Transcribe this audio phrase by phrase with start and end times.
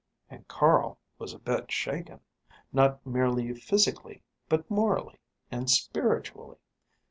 [0.31, 2.21] And Carl was a bit shaken,
[2.73, 5.19] not merely physically, but morally
[5.51, 6.57] and spiritually.